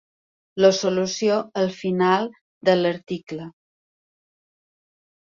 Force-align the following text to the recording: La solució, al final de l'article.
La 0.63 0.69
solució, 0.75 1.35
al 1.63 1.67
final 1.81 2.25
de 2.69 2.75
l'article. 2.79 3.45